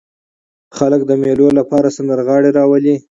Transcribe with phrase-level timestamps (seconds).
[0.77, 2.95] خلک د مېلو له پاره سندرغاړي راولي.